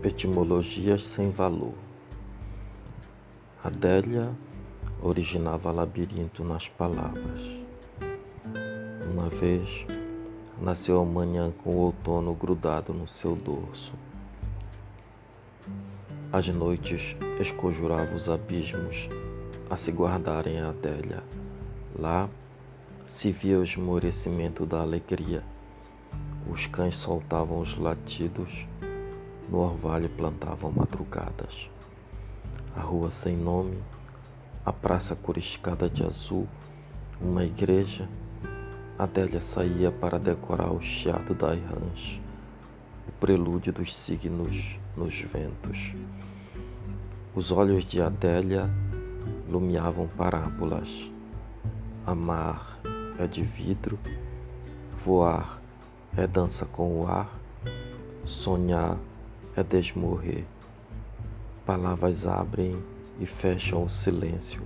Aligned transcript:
Etimologias 0.00 1.04
sem 1.04 1.32
valor. 1.32 1.74
Adélia 3.64 4.30
originava 5.02 5.72
labirinto 5.72 6.44
nas 6.44 6.68
palavras. 6.68 7.42
Uma 9.10 9.28
vez 9.28 9.68
nasceu 10.62 11.00
a 11.00 11.04
manhã 11.04 11.52
com 11.64 11.70
o 11.70 11.78
outono 11.78 12.32
grudado 12.32 12.94
no 12.94 13.08
seu 13.08 13.34
dorso. 13.34 13.92
As 16.32 16.46
noites 16.46 17.16
esconjurava 17.40 18.14
os 18.14 18.28
abismos 18.28 19.08
a 19.68 19.76
se 19.76 19.90
guardarem 19.90 20.60
a 20.60 20.68
Adélia. 20.68 21.24
Lá 21.98 22.30
se 23.04 23.32
via 23.32 23.58
o 23.58 23.64
esmorecimento 23.64 24.64
da 24.64 24.80
alegria. 24.80 25.42
Os 26.48 26.66
cães 26.68 26.96
soltavam 26.96 27.58
os 27.58 27.76
latidos 27.76 28.64
no 29.48 29.58
orvalho 29.58 30.08
plantavam 30.10 30.70
madrugadas. 30.70 31.68
A 32.76 32.80
rua 32.80 33.10
sem 33.10 33.36
nome, 33.36 33.78
a 34.64 34.72
praça 34.72 35.16
coriscada 35.16 35.88
de 35.88 36.04
azul, 36.04 36.46
uma 37.20 37.44
igreja. 37.44 38.08
Adélia 38.98 39.40
saía 39.40 39.90
para 39.90 40.18
decorar 40.18 40.72
o 40.72 40.82
chiado 40.82 41.32
das 41.32 41.58
rãs, 41.60 42.20
o 43.06 43.12
prelúdio 43.20 43.72
dos 43.72 43.94
signos 43.94 44.76
nos 44.96 45.20
ventos. 45.20 45.94
Os 47.34 47.52
olhos 47.52 47.84
de 47.84 48.02
Adélia 48.02 48.68
lumiavam 49.48 50.08
parábolas. 50.08 50.88
Amar 52.04 52.78
é 53.18 53.26
de 53.26 53.42
vidro, 53.42 53.98
voar 55.04 55.60
é 56.16 56.26
dança 56.26 56.66
com 56.66 57.00
o 57.00 57.06
ar, 57.06 57.30
sonhar 58.24 58.96
é 59.58 59.62
desmorrer. 59.64 60.44
Palavras 61.66 62.26
abrem 62.26 62.80
e 63.18 63.26
fecham 63.26 63.84
o 63.84 63.90
silêncio. 63.90 64.62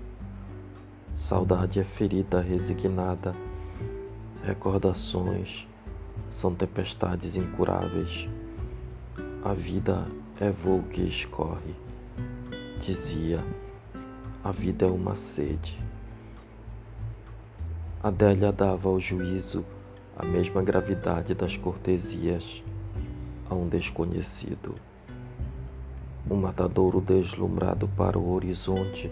Saudade 1.16 1.80
é 1.80 1.84
ferida 1.84 2.40
resignada. 2.40 3.34
Recordações 4.44 5.66
são 6.30 6.54
tempestades 6.54 7.36
incuráveis. 7.36 8.28
A 9.42 9.54
vida 9.54 10.06
é 10.38 10.50
voo 10.50 10.82
que 10.82 11.00
escorre. 11.00 11.74
Dizia, 12.78 13.42
a 14.44 14.52
vida 14.52 14.84
é 14.84 14.90
uma 14.90 15.14
sede. 15.14 15.80
Adélia 18.02 18.52
dava 18.52 18.90
ao 18.90 19.00
juízo 19.00 19.64
a 20.16 20.26
mesma 20.26 20.62
gravidade 20.62 21.34
das 21.34 21.56
cortesias 21.56 22.62
a 23.52 23.54
um 23.54 23.68
desconhecido. 23.68 24.74
Um 26.28 26.36
matadouro 26.36 27.00
deslumbrado 27.00 27.86
para 27.88 28.18
o 28.18 28.32
horizonte, 28.32 29.10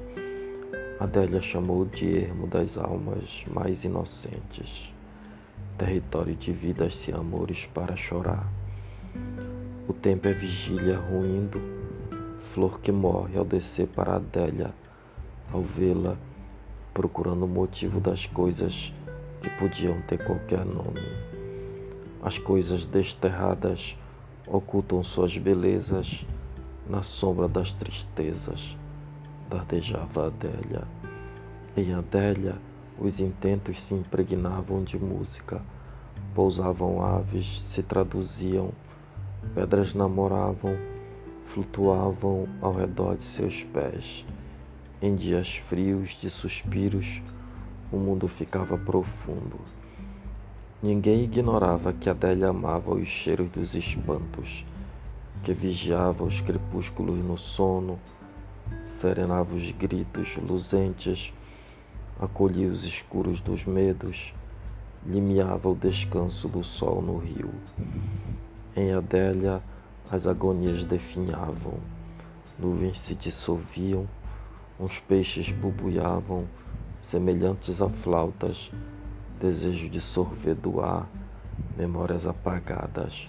Adélia 0.98 1.42
chamou 1.42 1.84
de 1.84 2.18
ermo 2.18 2.46
das 2.46 2.78
almas 2.78 3.44
mais 3.52 3.84
inocentes, 3.84 4.92
território 5.76 6.34
de 6.34 6.52
vidas 6.52 6.96
sem 6.96 7.14
amores 7.14 7.66
para 7.66 7.94
chorar. 7.96 8.50
O 9.86 9.92
tempo 9.92 10.28
é 10.28 10.32
vigília 10.32 10.96
ruindo, 10.96 11.60
flor 12.52 12.80
que 12.80 12.90
morre 12.90 13.36
ao 13.36 13.44
descer 13.44 13.88
para 13.88 14.16
Adélia, 14.16 14.72
ao 15.52 15.62
vê-la 15.62 16.16
procurando 16.94 17.44
o 17.44 17.48
motivo 17.48 18.00
das 18.00 18.26
coisas 18.26 18.92
que 19.42 19.50
podiam 19.58 20.00
ter 20.02 20.24
qualquer 20.24 20.64
nome. 20.64 21.00
As 22.22 22.38
coisas 22.38 22.84
desterradas 22.84 23.96
ocultam 24.50 25.02
suas 25.04 25.36
belezas 25.36 26.26
na 26.88 27.02
sombra 27.02 27.46
das 27.46 27.72
tristezas, 27.72 28.76
dardejava 29.48 30.26
Adélia. 30.26 30.82
Em 31.76 31.94
Adélia, 31.94 32.56
os 32.98 33.20
intentos 33.20 33.80
se 33.80 33.94
impregnavam 33.94 34.82
de 34.82 34.98
música, 34.98 35.62
pousavam 36.34 37.00
aves, 37.00 37.62
se 37.62 37.80
traduziam, 37.80 38.70
pedras 39.54 39.94
namoravam, 39.94 40.76
flutuavam 41.46 42.48
ao 42.60 42.72
redor 42.72 43.16
de 43.16 43.24
seus 43.24 43.62
pés. 43.62 44.24
Em 45.00 45.14
dias 45.14 45.56
frios 45.56 46.10
de 46.20 46.28
suspiros, 46.28 47.22
o 47.92 47.96
mundo 47.96 48.26
ficava 48.26 48.76
profundo. 48.76 49.58
Ninguém 50.82 51.24
ignorava 51.24 51.92
que 51.92 52.08
Adélia 52.08 52.48
amava 52.48 52.94
os 52.94 53.06
cheiros 53.06 53.50
dos 53.50 53.74
espantos, 53.74 54.64
que 55.42 55.52
vigiava 55.52 56.24
os 56.24 56.40
crepúsculos 56.40 57.22
no 57.22 57.36
sono, 57.36 57.98
serenava 58.86 59.54
os 59.54 59.70
gritos 59.72 60.38
luzentes, 60.38 61.34
acolhia 62.18 62.66
os 62.66 62.86
escuros 62.86 63.42
dos 63.42 63.62
medos, 63.66 64.32
limiava 65.06 65.68
o 65.68 65.74
descanso 65.74 66.48
do 66.48 66.64
sol 66.64 67.02
no 67.02 67.18
rio. 67.18 67.50
Em 68.74 68.94
Adélia, 68.94 69.62
as 70.10 70.26
agonias 70.26 70.86
definhavam, 70.86 71.74
nuvens 72.58 72.98
se 72.98 73.14
dissolviam, 73.14 74.08
uns 74.78 74.98
peixes 74.98 75.52
bubuiavam, 75.52 76.46
semelhantes 77.02 77.82
a 77.82 77.88
flautas 77.90 78.70
desejo 79.40 79.88
de 79.88 80.00
sorver 80.02 80.54
do 80.54 80.80
ar, 80.82 81.08
memórias 81.74 82.26
apagadas, 82.26 83.26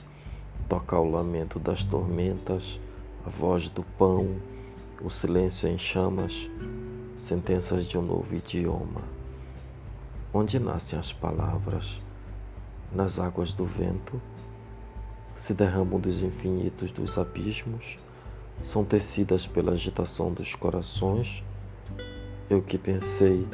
toca 0.67 0.99
o 0.99 1.09
lamento 1.09 1.57
das 1.57 1.85
tormentas, 1.85 2.79
a 3.25 3.29
voz 3.29 3.69
do 3.69 3.81
pão, 3.97 4.35
o 5.01 5.09
silêncio 5.09 5.69
em 5.69 5.77
chamas, 5.77 6.49
sentenças 7.17 7.85
de 7.85 7.97
um 7.97 8.01
novo 8.01 8.35
idioma. 8.35 9.01
Onde 10.33 10.59
nascem 10.59 10.99
as 10.99 11.13
palavras? 11.13 11.95
Nas 12.93 13.17
águas 13.17 13.53
do 13.53 13.65
vento? 13.65 14.21
Se 15.33 15.53
derramam 15.53 15.99
dos 15.99 16.21
infinitos 16.21 16.91
dos 16.91 17.17
abismos? 17.17 17.95
São 18.63 18.83
tecidas 18.83 19.47
pela 19.47 19.71
agitação 19.71 20.31
dos 20.31 20.55
corações? 20.55 21.41
Eu 22.49 22.61
que 22.61 22.77
pensei 22.77 23.47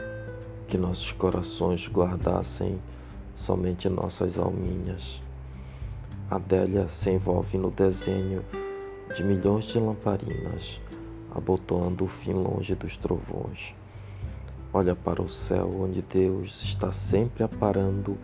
que 0.67 0.77
nossos 0.77 1.11
corações 1.13 1.87
guardassem 1.87 2.79
somente 3.35 3.87
nossas 3.87 4.37
alminhas. 4.37 5.21
Adélia 6.29 6.87
se 6.89 7.09
envolve 7.09 7.57
no 7.57 7.71
desenho 7.71 8.43
de 9.15 9.23
milhões 9.23 9.65
de 9.65 9.79
lamparinas, 9.79 10.81
abotoando 11.33 12.03
o 12.03 12.07
fim 12.07 12.33
longe 12.33 12.75
dos 12.75 12.97
trovões. 12.97 13.73
Olha 14.73 14.93
para 14.93 15.21
o 15.21 15.29
céu 15.29 15.71
onde 15.79 16.01
Deus 16.01 16.61
está 16.61 16.91
sempre 16.91 17.43
aparando 17.43 18.17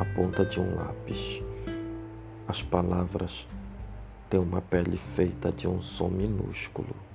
a 0.00 0.04
ponta 0.04 0.44
de 0.44 0.58
um 0.58 0.74
lápis. 0.74 1.40
As 2.48 2.62
palavras 2.62 3.46
têm 4.28 4.40
uma 4.40 4.60
pele 4.60 4.96
feita 4.96 5.52
de 5.52 5.68
um 5.68 5.80
som 5.80 6.08
minúsculo. 6.08 7.05